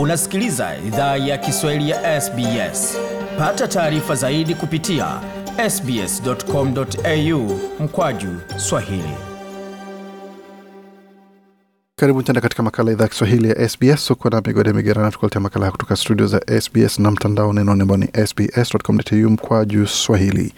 Unasikiliza 0.00 0.76
idhaa 0.86 1.16
ya 1.16 1.38
Kiswahili 1.38 1.90
ya 1.90 2.20
SBS. 2.20 2.96
Pata 3.38 3.68
taarifa 3.68 4.14
zaidi 4.14 4.54
kupitia 4.54 5.06
sbs.com.au 5.70 7.60
mkwaju 7.80 8.28
swahili. 8.56 9.14
Karibu 11.96 12.22
tena 12.22 12.40
katika 12.40 12.62
makala 12.62 12.92
idhaa 12.92 13.04
ya 13.04 13.08
Kiswahili 13.08 13.48
ya 13.48 13.68
SBS. 13.68 14.10
Uko 14.10 14.30
na 14.30 14.40
migode 14.46 14.72
migerana, 14.72 15.10
tukuletea 15.10 15.40
makala 15.40 15.66
ya 15.66 15.72
kutoka 15.72 15.96
studio 15.96 16.26
za 16.26 16.40
SBS 16.60 16.98
na 16.98 17.10
mtandao 17.10 17.52
nenoni 17.52 17.82
ambao 17.82 17.96
ni 17.96 18.08
sbs.com.au 18.26 19.30
mkwaju 19.30 19.86
swahili. 19.86 20.52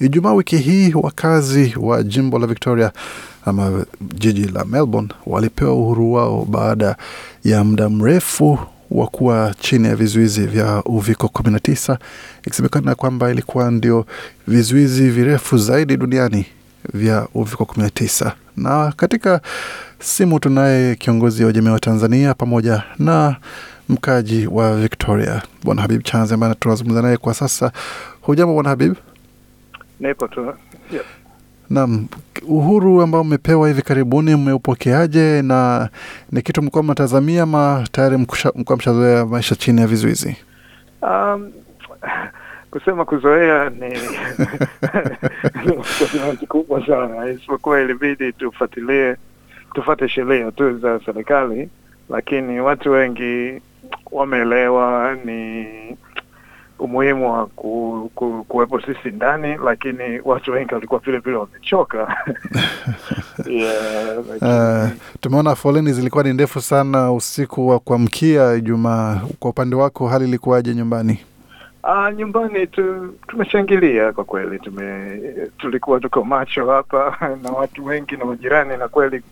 Ijumaa 0.00 0.32
wiki 0.32 0.56
hii 0.56 0.92
wakazi 0.94 1.74
wa 1.80 2.02
jimbo 2.02 2.38
la 2.38 2.46
Victoria 2.46 2.92
ama 3.44 3.84
jiji 4.14 4.44
la 4.44 4.64
Melbourne 4.64 5.08
walipewa 5.26 5.74
uhuru 5.74 6.12
wao 6.12 6.44
baada 6.44 6.96
ya 7.44 7.64
muda 7.64 7.88
mrefu 7.88 8.58
wa 8.90 9.06
kuwa 9.06 9.54
chini 9.60 9.88
ya 9.88 9.96
vizuizi 9.96 10.46
vya 10.46 10.82
uviko 10.84 11.26
19 11.26 11.96
ikisemekana 12.46 12.94
kwamba 12.94 13.30
ilikuwa 13.30 13.70
ndio 13.70 14.06
vizuizi 14.46 15.10
virefu 15.10 15.58
zaidi 15.58 15.96
duniani 15.96 16.46
vya 16.94 17.28
uviko 17.34 17.64
19. 17.64 18.32
Na 18.56 18.92
katika 18.96 19.40
simu 19.98 20.40
tunaye 20.40 20.94
kiongozi 20.94 21.44
wa 21.44 21.52
jamii 21.52 21.68
wa 21.68 21.80
Tanzania 21.80 22.34
pamoja 22.34 22.82
na 22.98 23.36
mkaji 23.88 24.46
wa 24.46 24.76
Victoria, 24.76 25.42
Bwana 25.64 25.82
Habib 25.82 26.02
Chanze 26.02 26.34
ambaye 26.34 26.54
tunazungumza 26.54 27.02
naye 27.02 27.16
kwa 27.16 27.34
sasa. 27.34 27.72
Hujambo 28.20 28.54
Bwana 28.54 28.68
Habib? 28.68 28.94
Niko 30.00 30.28
tu 30.28 30.54
yep. 30.92 31.04
Naam, 31.70 32.06
uhuru 32.48 33.02
ambao 33.02 33.20
umepewa 33.20 33.68
hivi 33.68 33.82
karibuni 33.82 34.36
mmeupokeaje, 34.36 35.42
na 35.42 35.88
ni 36.32 36.42
kitu 36.42 36.62
mlikuwa 36.62 36.82
mnatazamia 36.84 37.42
ama 37.42 37.84
tayari 37.92 38.16
mlikuwa 38.16 38.76
mshazoea 38.78 39.26
maisha 39.26 39.54
chini 39.54 39.80
ya 39.80 39.86
vizuizi? 39.86 40.36
Um, 41.02 41.52
kusema 42.70 43.04
kuzoea 43.04 43.70
ni 43.70 43.88
ni 46.30 46.36
kikubwa 46.40 46.86
sana, 46.86 47.30
isipokuwa 47.30 47.80
ilibidi 47.80 48.32
tufuatilie 48.32 49.16
tufate 49.74 50.08
sheria 50.08 50.52
tu 50.52 50.78
za 50.78 51.00
serikali, 51.06 51.68
lakini 52.10 52.60
watu 52.60 52.90
wengi 52.90 53.60
wameelewa 54.12 55.16
ni 55.24 55.66
umuhimu 56.78 57.32
wa 57.32 57.46
ku, 57.46 58.10
ku, 58.14 58.44
kuwepo 58.48 58.80
sisi 58.80 59.08
ndani, 59.10 59.56
lakini 59.64 60.20
watu 60.24 60.52
wengi 60.52 60.74
walikuwa 60.74 61.00
vile 61.00 61.18
vile 61.18 61.36
wamechoka. 61.36 61.98
yeah, 63.46 64.18
Uh, 64.42 64.88
tumeona 65.20 65.54
foleni 65.54 65.92
zilikuwa 65.92 66.24
ni 66.24 66.32
ndefu 66.32 66.60
sana 66.60 67.12
usiku 67.12 67.68
wa 67.68 67.78
kuamkia 67.78 68.54
Ijumaa. 68.54 69.20
Kwa 69.40 69.50
upande 69.50 69.76
wako 69.76 70.08
hali 70.08 70.24
ilikuwaje 70.24 70.74
nyumbani? 70.74 71.20
Ah, 71.82 72.12
nyumbani 72.12 72.66
tu 72.66 73.14
tumeshangilia 73.28 74.12
kwa 74.12 74.24
kweli, 74.24 74.58
tume 74.58 75.20
tulikuwa 75.58 76.00
tuko 76.00 76.24
macho 76.24 76.70
hapa 76.70 77.16
na 77.42 77.50
watu 77.50 77.84
wengi 77.84 78.16
na 78.16 78.24
majirani, 78.24 78.76
na 78.76 78.88
kweli 78.88 79.22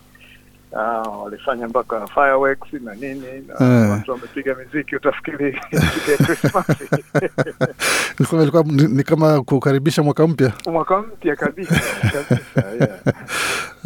ah, 0.75 1.01
walifanya 1.01 1.67
mpaka 1.67 2.07
fireworks 2.07 2.73
na 2.73 2.95
nini 2.95 3.21
na 3.47 3.83
Eh. 3.83 3.89
watu 3.91 4.11
wamepiga 4.11 4.55
miziki, 4.55 4.95
utafikiri 4.95 5.51
Ilikuwa 8.19 8.63
ni 8.73 9.03
kama 9.03 9.43
kukaribisha 9.43 10.03
mwaka 10.03 10.27
mpya. 10.27 10.51
mwaka 10.65 11.01
mpya 11.01 11.35
kabisa 11.35 11.81
kabisa, 12.11 12.61
yeah. 12.79 12.99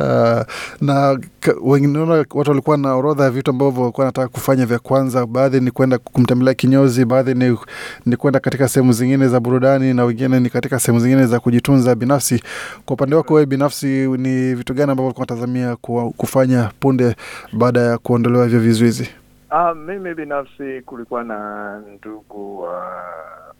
Uh, 0.02 0.42
na 0.82 1.20
wengine 1.62 2.00
watu 2.34 2.50
walikuwa 2.52 2.78
na 2.78 2.96
orodha 2.96 3.24
ya 3.24 3.30
vitu 3.30 3.52
ambavyo 3.52 3.82
walikuwa 3.82 4.06
wanataka 4.06 4.28
kufanya 4.28 4.66
vya 4.66 4.80
kwanza. 4.80 5.26
Baadhi 5.26 5.60
ni 5.60 5.72
kwenda 5.72 5.98
kumtembelea 5.98 6.54
kinyozi, 6.54 7.06
baadhi 7.06 7.34
ni, 7.34 7.58
ni 8.06 8.16
kwenda 8.16 8.40
katika 8.40 8.68
sehemu 8.68 8.94
zingine 8.94 9.28
za 9.28 9.40
burudani, 9.40 9.94
na 9.94 10.06
wengine 10.06 10.40
ni 10.40 10.50
katika 10.50 10.80
sehemu 10.80 11.00
zingine 11.00 11.26
za 11.26 11.40
kujitunza 11.40 11.96
binafsi. 11.96 12.44
Kwa 12.86 12.94
upande 12.94 13.16
wako 13.16 13.34
wewe 13.34 13.46
binafsi, 13.46 13.88
ni 14.08 14.56
vitu 14.56 14.74
gani 14.74 14.92
ambavyo 14.92 15.06
ulikuwa 15.06 15.26
unatazamia 15.28 15.76
kufanya 16.18 16.72
punde 16.80 17.16
baada 17.54 17.80
ya 17.82 17.98
kuondolewa 17.98 18.44
hivyo 18.46 18.60
vizuizi? 18.60 19.10
Ah, 19.50 19.74
mimi 19.76 20.14
binafsi 20.14 20.82
kulikuwa 20.86 21.24
na 21.24 21.80
ndugu 21.98 22.60
wa 22.62 22.92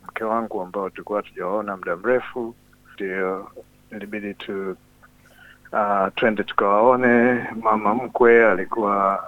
mke 0.08 0.24
wangu 0.24 0.62
ambao 0.62 0.90
tulikuwa 0.90 1.22
hatujawaona 1.22 1.78
muda 1.78 1.96
mrefu, 1.96 2.56
ndio 2.96 3.48
ilibidi 3.92 4.34
tu 4.34 4.76
uh, 5.74 6.08
twende 6.16 6.44
tukawaone. 6.44 7.44
Mama 7.64 7.96
mkwe 7.96 8.52
alikuwa 8.52 9.24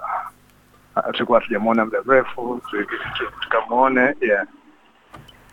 ah, 0.94 1.02
tulikuwa 1.12 1.38
hatujamwona 1.40 1.84
muda 1.84 1.98
mrefu, 2.06 2.60
tukamwone, 3.40 4.14
yeah. 4.20 4.46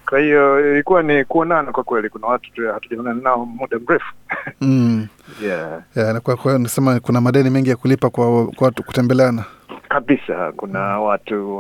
Kwa 0.09 0.19
hiyo 0.19 0.71
ilikuwa 0.71 1.03
ni 1.03 1.25
kuonana 1.25 1.71
kwa 1.71 1.83
kweli. 1.83 2.09
Kuna 2.09 2.27
watu 2.27 2.51
tu 2.53 2.73
hatujaonana 2.73 3.21
nao 3.21 3.45
muda 3.45 3.79
mrefu 3.87 4.13
Mm. 4.61 5.07
yeah. 5.41 5.81
Yeah, 5.95 6.21
kwa 6.21 6.35
kwa 6.35 6.43
hiyo 6.51 6.57
nisema 6.57 6.99
kuna 6.99 7.21
madeni 7.21 7.49
mengi 7.49 7.69
ya 7.69 7.75
kulipa 7.75 8.09
kwa, 8.09 8.47
kwa 8.47 8.65
watu 8.65 8.83
kutembeleana. 8.83 9.45
kabisa 9.89 10.51
kuna 10.51 10.99
watu 10.99 11.57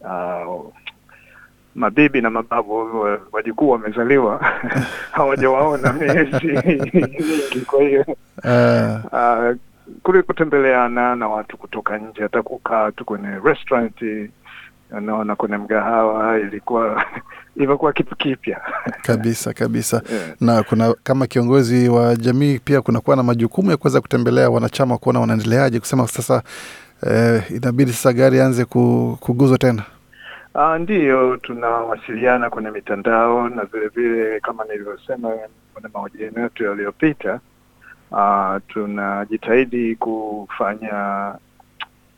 uh, 0.00 0.72
mabibi 1.78 2.20
na 2.20 2.30
mababu 2.30 3.06
wajukuu 3.32 3.70
wamezaliwa 3.70 4.38
hawajawaona 5.16 5.92
miezi 5.92 6.46
mingi 6.46 7.60
kwa 7.70 7.82
hiyo 7.82 8.04
Uh, 8.44 9.04
uh, 9.12 9.56
kule 10.02 10.22
kutembeleana 10.22 11.16
na 11.16 11.28
watu 11.28 11.56
kutoka 11.56 11.98
nje 11.98 12.22
hata 12.22 12.42
kukaa 12.42 12.90
tu 12.92 13.04
kwenye 13.04 13.28
restaurant 13.44 14.02
naona 15.00 15.36
kwenye 15.36 15.56
mgahawa 15.56 16.38
ilikuwa 16.40 17.04
imekuwa 17.62 17.92
kitu 17.92 18.16
kipya 18.16 18.60
kabisa 19.02 19.52
kabisa. 19.52 20.02
yeah. 20.12 20.28
na 20.40 20.62
kuna 20.62 20.94
kama 21.02 21.26
kiongozi 21.26 21.88
wa 21.88 22.16
jamii 22.16 22.58
pia 22.58 22.80
kunakuwa 22.82 23.16
na 23.16 23.22
majukumu 23.22 23.70
ya 23.70 23.76
kuweza 23.76 24.00
kutembelea 24.00 24.50
wanachama 24.50 24.98
kuona 24.98 25.20
wanaendeleaje, 25.20 25.80
kusema 25.80 26.06
sasa 26.08 26.42
eh, 27.10 27.42
inabidi 27.50 27.92
sasa 27.92 28.12
gari 28.12 28.40
anze 28.40 28.64
kuguzwa 29.20 29.58
tena. 29.58 29.82
Uh, 30.58 30.74
ndiyo 30.76 31.36
tunawasiliana 31.36 32.50
kwenye 32.50 32.70
mitandao 32.70 33.48
na 33.48 33.64
vile 33.64 33.88
vile 33.88 34.40
kama 34.40 34.64
nilivyosema 34.64 35.28
kwenye 35.74 35.88
mahojiano 35.94 36.42
yetu 36.42 36.64
yaliyopita, 36.64 37.40
uh, 38.10 38.56
tunajitahidi 38.68 39.96
kufanya 39.96 41.34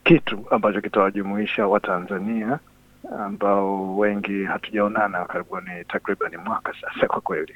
kitu 0.04 0.46
ambacho 0.50 0.80
kitawajumuisha 0.80 1.66
Watanzania 1.66 2.58
ambao 3.18 3.96
wengi 3.98 4.44
hatujaonana 4.44 5.24
karibuni 5.24 5.84
takriban 5.88 6.36
mwaka 6.36 6.74
sasa 6.80 7.06
kwa 7.06 7.20
kweli. 7.20 7.54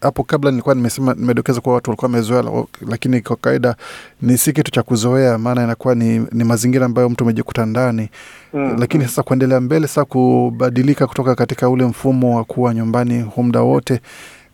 Hapo 0.00 0.22
kabla 0.24 0.50
nilikuwa 0.50 0.74
nimesema, 0.74 1.14
nimedokeza 1.14 1.60
kuwa 1.60 1.74
watu 1.74 1.90
walikuwa 1.90 2.08
wamezoea, 2.10 2.64
lakini 2.88 3.20
kwa 3.20 3.36
kawaida 3.36 3.76
ni 4.22 4.38
si 4.38 4.52
kitu 4.52 4.70
cha 4.70 4.82
kuzoea, 4.82 5.38
maana 5.38 5.64
inakuwa 5.64 5.94
ni, 5.94 6.26
ni 6.32 6.44
mazingira 6.44 6.86
ambayo 6.86 7.08
mtu 7.08 7.24
amejikuta 7.24 7.66
ndani 7.66 8.08
Mm, 8.54 8.76
lakini 8.78 9.04
sasa 9.04 9.22
kuendelea 9.22 9.60
mbele 9.60 9.86
sasa 9.88 10.04
kubadilika 10.04 11.06
kutoka 11.06 11.34
katika 11.34 11.68
ule 11.68 11.84
mfumo 11.84 12.36
wa 12.36 12.44
kuwa 12.44 12.74
nyumbani 12.74 13.22
huu 13.22 13.42
muda 13.42 13.60
wote 13.60 14.00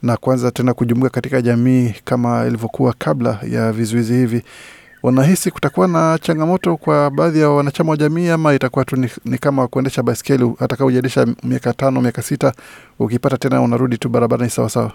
na 0.03 0.17
kwanza 0.17 0.51
tena 0.51 0.75
kujumuika 0.75 1.11
katika 1.11 1.43
jamii 1.43 1.95
kama 2.05 2.47
ilivyokuwa 2.47 2.95
kabla 2.99 3.39
ya 3.51 3.73
vizuizi 3.73 4.15
hivi, 4.15 4.43
unahisi 5.03 5.51
kutakuwa 5.51 5.89
na 5.89 6.19
changamoto 6.23 6.77
kwa 6.77 7.11
baadhi 7.11 7.41
ya 7.41 7.51
wanachama 7.51 7.91
wa 7.91 7.97
jamii, 7.97 8.29
ama 8.29 8.55
itakuwa 8.55 8.85
tu 8.85 8.97
ni, 8.97 9.09
ni 9.25 9.39
kama 9.39 9.69
kuendesha 9.69 10.03
baiskeli, 10.03 10.53
hata 10.59 10.77
kama 10.77 10.85
hujaendesha 10.85 11.27
miaka 11.43 11.73
tano 11.73 12.01
miaka 12.01 12.23
sita, 12.23 12.53
ukipata 12.99 13.39
tena 13.39 13.61
unarudi 13.63 13.99
tu 13.99 14.09
barabarani 14.09 14.51
sawasawa? 14.51 14.93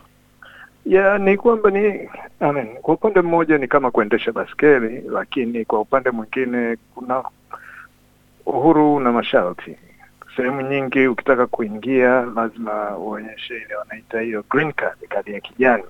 Ya 0.90 1.18
ni 1.18 1.38
kwamba 1.38 1.70
ni 1.72 2.10
I 2.40 2.52
mean, 2.52 2.76
kwa 2.82 2.94
upande 2.94 3.22
mmoja 3.22 3.58
ni 3.58 3.68
kama 3.68 3.92
kuendesha 3.92 4.32
baskeli, 4.32 5.02
lakini 5.10 5.66
kwa 5.66 5.82
upande 5.82 6.12
mwingine 6.12 6.78
kuna 6.96 7.24
uhuru 8.46 9.00
na 9.00 9.12
masharti. 9.12 9.76
Sehemu 10.36 10.62
nyingi 10.62 11.08
ukitaka 11.08 11.48
kuingia 11.48 12.22
lazima 12.36 12.98
uonyeshe 12.98 13.56
ile 13.58 13.76
wanaita 13.76 14.22
hiyo 14.22 14.44
green 14.50 14.74
card, 14.74 14.98
kadi 15.10 15.34
ya 15.34 15.40
kijani. 15.40 15.84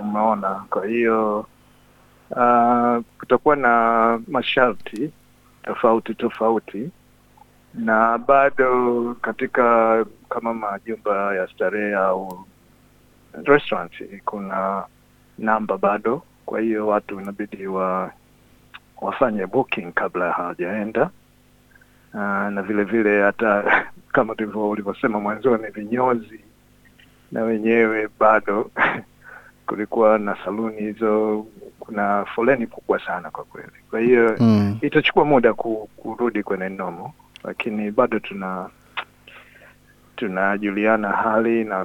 Umeona? 0.00 0.64
Kwa 0.70 0.86
hiyo 0.86 1.46
uh, 2.30 3.04
kutakuwa 3.18 3.56
na 3.56 4.20
masharti 4.28 5.10
tofauti 5.62 6.14
tofauti, 6.14 6.90
na 7.74 8.18
bado 8.18 9.16
katika 9.20 10.04
kama 10.28 10.54
majumba 10.54 11.34
ya 11.36 11.48
starehe 11.48 11.94
au 11.94 12.44
restaurant 13.44 13.92
kuna 14.24 14.84
namba 15.38 15.78
bado, 15.78 16.22
kwa 16.46 16.60
hiyo 16.60 16.86
watu 16.86 17.20
inabidi 17.20 17.66
wa 17.66 18.12
wafanye 19.00 19.46
booking 19.46 19.92
kabla 19.92 20.32
hawajaenda. 20.32 21.10
Uh, 22.14 22.20
na 22.50 22.62
vile 22.62 22.84
vile 22.84 23.22
hata 23.22 23.64
kama 24.14 24.34
tulivyo 24.34 24.70
ulivyosema 24.70 25.20
mwanzoni, 25.20 25.66
vinyozi 25.70 26.40
na 27.32 27.42
wenyewe 27.42 28.08
bado 28.20 28.70
kulikuwa 29.66 30.18
na 30.18 30.36
saluni 30.44 30.80
hizo, 30.80 31.46
kuna 31.80 32.24
foleni 32.24 32.66
kubwa 32.66 33.00
sana 33.06 33.30
kwa 33.30 33.44
kweli. 33.44 33.72
Kwa 33.90 34.00
hiyo 34.00 34.36
Mm. 34.40 34.78
itachukua 34.82 35.24
muda 35.24 35.54
ku, 35.54 35.88
kurudi 35.96 36.42
kwenye 36.42 36.68
nomo. 36.68 37.14
lakini 37.44 37.90
bado 37.90 38.18
tuna 38.18 38.68
tunajuliana 40.16 41.08
hali 41.08 41.64
na 41.64 41.84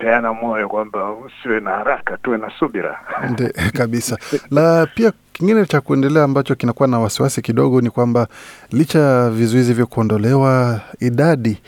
kupeana 0.00 0.32
moyo 0.32 0.68
kwamba 0.68 1.12
usiwe 1.12 1.60
na 1.60 1.70
haraka, 1.70 2.16
tuwe 2.16 2.38
na 2.38 2.50
subira. 2.58 3.00
Nde, 3.30 3.48
kabisa. 3.72 4.18
La 4.50 4.86
pia 4.94 5.12
kingine 5.32 5.66
cha 5.66 5.80
kuendelea 5.80 6.24
ambacho 6.24 6.54
kinakuwa 6.54 6.88
na 6.88 6.98
wasiwasi 6.98 7.42
kidogo 7.42 7.80
ni 7.80 7.90
kwamba 7.90 8.26
licha 8.72 8.98
ya 8.98 9.30
vizuizi 9.30 9.72
vya 9.74 9.86
kuondolewa, 9.86 10.80
idadi 11.00 11.58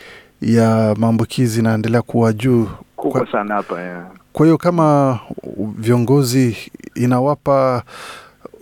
ya 0.41 0.95
maambukizi 0.97 1.59
inaendelea 1.59 2.01
kuwa 2.01 2.33
juu. 2.33 2.67
Kubwa 2.95 3.31
sana 3.31 3.55
hapa 3.55 4.05
kwa 4.33 4.45
hiyo 4.45 4.57
kama 4.57 5.19
viongozi 5.77 6.57
inawapa 6.95 7.83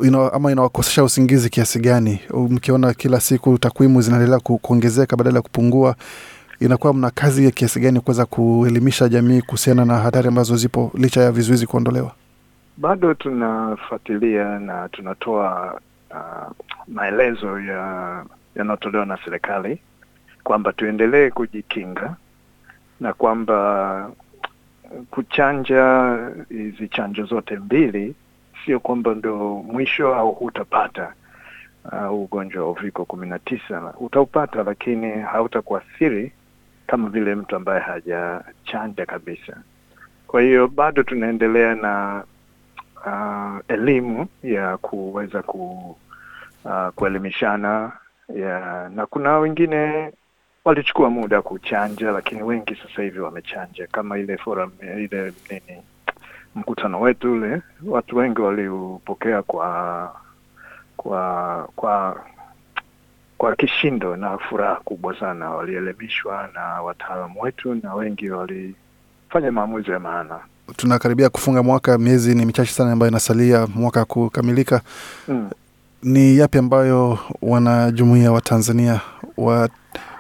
ina, 0.04 0.34
ama 0.34 0.52
inawakosesha 0.52 1.04
usingizi 1.04 1.50
kiasi 1.50 1.80
gani, 1.80 2.20
mkiona 2.50 2.94
kila 2.94 3.20
siku 3.20 3.58
takwimu 3.58 4.02
zinaendelea 4.02 4.40
kuongezeka 4.40 5.16
badala 5.18 5.36
ya 5.38 5.42
kupungua, 5.42 5.96
inakuwa 6.62 6.94
mna 6.94 7.10
kazi 7.10 7.46
ya 7.46 7.52
kiasi 7.52 7.80
gani 7.80 8.00
kuweza 8.00 8.26
kuelimisha 8.26 9.10
jamii 9.10 9.42
kuhusiana 9.42 9.86
na 9.86 9.98
hatari 9.98 10.28
ambazo 10.28 10.56
zipo 10.56 10.92
licha 10.94 11.22
ya 11.22 11.32
vizuizi 11.32 11.68
kuondolewa? 11.68 12.12
Bado 12.78 13.14
tunafuatilia 13.14 14.60
na 14.60 14.90
tunatoa 14.90 15.80
uh, 16.12 16.52
maelezo 16.88 17.60
ya 17.60 18.26
yanayotolewa 18.56 19.06
na 19.06 19.18
serikali 19.26 19.80
kwamba 20.44 20.74
tuendelee 20.74 21.30
kujikinga 21.30 22.16
na 23.00 23.14
kwamba 23.14 24.12
kuchanja 25.12 26.18
hizi 26.50 26.88
chanjo 26.88 27.26
zote 27.26 27.56
mbili 27.56 28.16
sio 28.66 28.80
kwamba 28.80 29.14
ndo 29.16 29.64
mwisho 29.72 30.16
au 30.16 30.32
hutapata 30.32 31.14
uh, 31.92 32.14
ugonjwa 32.22 32.64
wa 32.66 32.72
uviko 32.72 33.06
kumi 33.06 33.28
na 33.28 33.40
tisa. 33.40 33.94
Utaupata, 34.00 34.64
lakini 34.64 35.12
hautakuathiri 35.12 36.32
kama 36.92 37.10
vile 37.10 37.36
mtu 37.36 37.56
ambaye 37.56 37.80
hajachanja 37.82 39.06
kabisa. 39.06 39.58
Kwa 40.28 40.42
hiyo 40.42 40.68
bado 40.68 41.04
tunaendelea 41.04 41.76
na 41.76 42.24
uh, 43.06 43.60
elimu 43.76 44.28
ya 44.44 44.78
kuweza 44.78 45.42
ku, 45.44 45.96
uh, 46.66 46.88
kuelimishana 46.96 47.92
ya, 48.36 48.90
na 48.96 49.06
kuna 49.06 49.38
wengine 49.38 50.12
walichukua 50.66 51.10
muda 51.10 51.42
kuchanja, 51.42 52.12
lakini 52.12 52.44
wengi 52.44 52.76
sasa 52.76 53.02
hivi 53.02 53.20
wamechanja, 53.20 53.88
kama 53.88 54.18
ile 54.18 54.38
forum 54.38 54.72
ile 54.98 55.34
nini, 55.50 55.84
mkutano 56.56 57.02
wetu 57.02 57.34
ule, 57.34 57.62
watu 57.86 58.18
wengi 58.18 58.42
waliupokea 58.42 59.42
kwa 59.42 60.16
kwa 60.98 61.70
kwa 61.76 62.24
kwa 63.42 63.56
kishindo 63.56 64.16
na 64.16 64.38
furaha 64.38 64.76
kubwa 64.76 65.20
sana. 65.20 65.50
Walielimishwa 65.50 66.50
na 66.54 66.62
wataalamu 66.82 67.42
wetu 67.42 67.76
na 67.84 67.94
wengi 67.94 68.30
walifanya 68.30 69.52
maamuzi 69.52 69.92
ya 69.92 70.00
maana. 70.00 70.40
tunakaribia 70.78 71.30
kufunga 71.30 71.64
mwaka, 71.64 71.98
miezi 71.98 72.36
ni 72.36 72.46
michache 72.46 72.72
sana 72.72 72.92
ambayo 72.92 73.10
inasalia 73.10 73.68
mwaka 73.76 74.06
kukamilika. 74.06 74.82
Mm. 75.28 75.50
Ni 76.04 76.38
yapi 76.38 76.58
ambayo 76.58 77.20
wanajumuia 77.42 78.32
wa 78.32 78.42
Tanzania 78.42 79.02
wa 79.38 79.70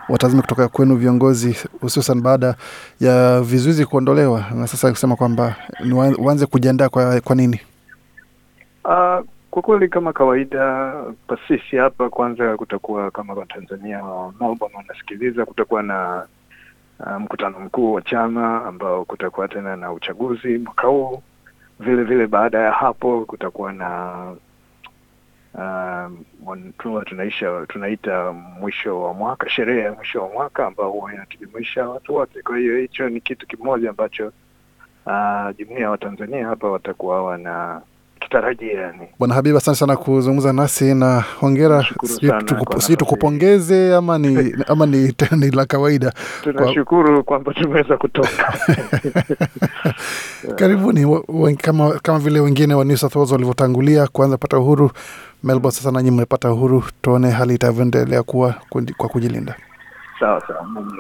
watazame 0.09 0.41
kutoka 0.41 0.67
kwenu 0.67 0.95
viongozi, 0.95 1.56
hususan 1.81 2.21
baada 2.21 2.56
ya 3.00 3.41
vizuizi 3.41 3.85
kuondolewa 3.85 4.45
na 4.56 4.67
sasa 4.67 4.91
kusema 4.91 5.15
kwamba 5.15 5.56
waanze 6.19 6.45
kujiandaa 6.45 6.89
kwa, 6.89 7.21
kwa 7.21 7.35
nini? 7.35 7.59
Uh, 8.85 9.19
kwa 9.51 9.62
kweli 9.62 9.89
kama 9.89 10.13
kawaida 10.13 10.94
kwa 11.27 11.38
sisi 11.48 11.75
hapa, 11.77 12.09
kwanza 12.09 12.57
kutakuwa 12.57 13.12
kama 13.12 13.33
Watanzania 13.33 14.03
wa 14.03 14.33
Melbourne 14.39 14.77
wanasikiliza, 14.77 15.45
kutakuwa 15.45 15.83
na 15.83 16.27
mkutano 17.00 17.19
mkutano 17.19 17.59
mkuu 17.59 17.94
wa 17.94 18.01
chama 18.01 18.65
ambao 18.65 19.06
kutakuwa 19.06 19.48
tena 19.48 19.75
na 19.75 19.92
uchaguzi 19.92 20.57
mwaka 20.57 20.88
huu. 20.88 21.21
Vile 21.80 22.03
vile 22.03 22.27
baada 22.27 22.59
ya 22.59 22.71
hapo 22.71 23.25
kutakuwa 23.25 23.74
na 23.74 24.18
um, 25.53 26.74
tunaisha 27.06 27.65
tunaita 27.68 28.31
mwisho 28.31 29.01
wa 29.01 29.13
mwaka, 29.13 29.50
sherehe 29.50 29.80
ya 29.81 29.94
mwisho 29.94 30.21
wa 30.21 30.30
mwaka 30.30 30.68
ambao 30.68 30.92
huwa 30.92 31.13
inatujumuisha 31.13 31.89
watu 31.89 32.15
wote. 32.15 32.42
Kwa 32.42 32.57
hiyo 32.57 32.77
hicho 32.77 33.09
ni 33.09 33.21
kitu 33.21 33.48
kimoja 33.48 33.89
ambacho 33.89 34.27
uh, 35.06 35.57
jumuiya 35.57 35.81
ya 35.81 35.89
Watanzania 35.89 36.48
hapa 36.48 36.69
watakuwa 36.71 37.24
wana 37.25 37.81
kitarajia 38.31 38.81
yani. 38.81 39.07
Bwana 39.19 39.33
Habib, 39.36 39.56
asante 39.56 39.78
sana 39.78 39.98
kuzungumza 39.98 40.54
nasi 40.54 40.94
na 40.95 41.24
hongera. 41.39 41.86
Sijui 42.80 42.98
tukupongeze 42.98 43.95
ama 43.95 44.18
ni, 44.18 44.54
ama 44.68 44.86
ni, 44.86 45.13
ni 45.38 45.51
la 45.51 45.66
kawaida. 45.66 46.13
Tunashukuru 46.44 47.24
kwamba 47.24 47.54
tumeweza 47.54 47.98
kutoka. 47.98 48.54
Karibuni 50.56 51.22
kama, 51.62 51.92
kama 52.00 52.19
vile 52.19 52.39
wengine 52.39 52.74
wa 52.74 52.86
New 52.86 52.98
South 52.98 53.16
Wales 53.16 53.31
walivyotangulia 53.31 54.07
kuanza 54.07 54.38
pata 54.38 54.57
uhuru 54.60 54.92
Melbourne, 55.44 55.72
sasa 55.75 55.92
nanyi 55.92 56.12
mmepata 56.12 56.51
uhuru, 56.51 56.84
tuone 57.01 57.30
hali 57.31 57.56
itavyoendelea 57.56 58.24
kuwa 58.24 58.56
kwa 58.98 59.10
kujilinda. 59.10 59.56
Sawa 60.19 60.42
sawa. 60.48 60.63
Mungu. 60.63 60.95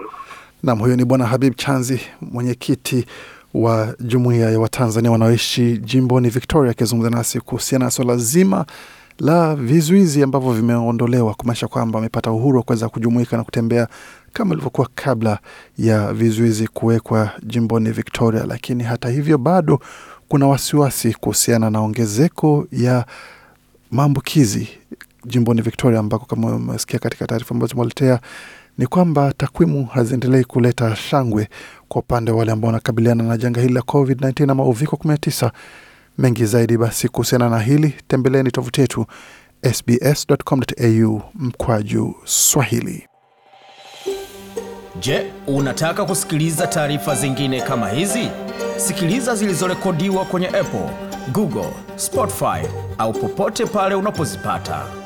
Nam, 0.63 0.79
huyo 0.79 0.95
ni 0.95 1.05
Bwana 1.05 1.25
Habib 1.25 1.55
Chanzi, 1.55 2.01
mwenyekiti 2.21 3.05
wa 3.53 3.95
jumuiya 3.99 4.49
ya 4.51 4.59
Watanzania 4.59 5.11
wanaoishi 5.11 5.77
jimboni 5.77 6.29
Victoria, 6.29 6.71
akizungumza 6.71 7.09
nasi 7.17 7.39
kuhusiana 7.39 7.85
na 7.85 7.91
swala 7.91 8.17
zima 8.17 8.65
la 9.19 9.55
vizuizi 9.55 10.23
ambavyo 10.23 10.53
vimeondolewa, 10.53 11.33
kumaanisha 11.33 11.67
kwamba 11.67 11.97
wamepata 11.97 12.31
uhuru 12.31 12.57
wa 12.57 12.63
kuweza 12.63 12.89
kujumuika 12.89 13.37
na 13.37 13.43
kutembea 13.43 13.87
kama 14.33 14.53
ilivyokuwa 14.53 14.89
kabla 14.95 15.39
ya 15.77 16.13
vizuizi 16.13 16.67
kuwekwa 16.67 17.29
jimboni 17.43 17.91
Victoria. 17.91 18.43
Lakini 18.47 18.83
hata 18.83 19.09
hivyo 19.09 19.37
bado 19.37 19.79
kuna 20.29 20.47
wasiwasi 20.47 21.13
kuhusiana 21.13 21.69
na 21.69 21.79
ongezeko 21.79 22.67
ya 22.71 23.05
maambukizi 23.91 24.67
jimboni 25.25 25.61
Victoria, 25.61 25.99
ambako 25.99 26.25
kama 26.25 26.55
umesikia 26.55 26.99
katika 26.99 27.27
taarifa 27.27 27.55
ambazo 27.55 27.71
tumewaletea 27.71 28.19
ni 28.77 28.87
kwamba 28.87 29.33
takwimu 29.37 29.85
haziendelei 29.85 30.43
kuleta 30.43 30.95
shangwe 30.95 31.47
kwa 31.87 32.01
upande 32.01 32.31
wa 32.31 32.37
wale 32.37 32.51
ambao 32.51 32.67
wanakabiliana 32.67 33.23
na 33.23 33.37
janga 33.37 33.61
hili 33.61 33.73
la 33.73 33.81
COVID-19 33.81 34.51
ama 34.51 34.63
uviko 34.63 34.95
19. 34.95 35.51
Mengi 36.17 36.45
zaidi 36.45 36.77
basi 36.77 37.09
kuhusiana 37.09 37.49
na 37.49 37.59
hili, 37.59 37.93
tembeleni 38.07 38.51
tovuti 38.51 38.81
yetu 38.81 39.05
sbs.com.au 39.73 41.21
mkwaju 41.33 42.15
Swahili. 42.25 43.07
Je, 44.99 45.31
unataka 45.47 46.05
kusikiliza 46.05 46.67
taarifa 46.67 47.15
zingine 47.15 47.61
kama 47.61 47.89
hizi? 47.89 48.29
Sikiliza 48.77 49.35
zilizorekodiwa 49.35 50.25
kwenye 50.25 50.47
Apple, 50.47 50.89
Google, 51.31 51.69
Spotify 51.95 52.67
au 52.97 53.13
popote 53.13 53.65
pale 53.65 53.95
unapozipata. 53.95 55.00